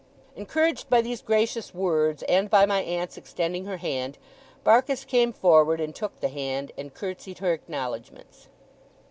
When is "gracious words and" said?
1.21-2.49